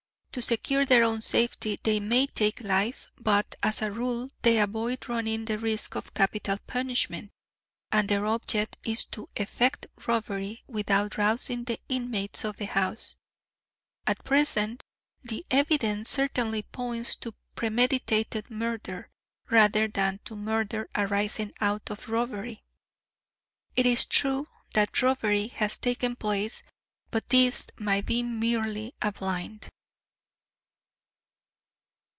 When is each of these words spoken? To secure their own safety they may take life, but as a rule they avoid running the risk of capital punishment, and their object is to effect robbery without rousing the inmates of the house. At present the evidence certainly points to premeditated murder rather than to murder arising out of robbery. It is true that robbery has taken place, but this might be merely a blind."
To 0.33 0.41
secure 0.41 0.85
their 0.85 1.03
own 1.03 1.19
safety 1.19 1.77
they 1.83 1.99
may 1.99 2.25
take 2.25 2.61
life, 2.61 3.07
but 3.19 3.53
as 3.61 3.81
a 3.81 3.91
rule 3.91 4.29
they 4.43 4.59
avoid 4.59 5.09
running 5.09 5.43
the 5.43 5.57
risk 5.57 5.93
of 5.95 6.13
capital 6.13 6.57
punishment, 6.67 7.31
and 7.91 8.07
their 8.07 8.25
object 8.25 8.77
is 8.85 9.03
to 9.07 9.27
effect 9.35 9.87
robbery 10.07 10.63
without 10.67 11.17
rousing 11.17 11.65
the 11.65 11.81
inmates 11.89 12.45
of 12.45 12.55
the 12.55 12.65
house. 12.67 13.17
At 14.07 14.23
present 14.23 14.83
the 15.21 15.45
evidence 15.51 16.11
certainly 16.11 16.63
points 16.63 17.17
to 17.17 17.33
premeditated 17.55 18.49
murder 18.49 19.09
rather 19.49 19.89
than 19.89 20.21
to 20.23 20.37
murder 20.37 20.89
arising 20.95 21.51
out 21.59 21.91
of 21.91 22.07
robbery. 22.07 22.63
It 23.75 23.85
is 23.85 24.05
true 24.05 24.47
that 24.75 25.01
robbery 25.01 25.47
has 25.47 25.77
taken 25.77 26.15
place, 26.15 26.63
but 27.09 27.27
this 27.27 27.67
might 27.77 28.05
be 28.05 28.23
merely 28.23 28.95
a 29.01 29.11
blind." 29.11 29.67